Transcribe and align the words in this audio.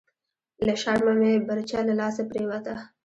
لهٔ 0.65 0.75
شرمه 0.81 1.13
مې 1.19 1.31
برچه 1.47 1.79
لهٔ 1.87 1.93
لاسه 2.01 2.21
پریوته…» 2.29 2.73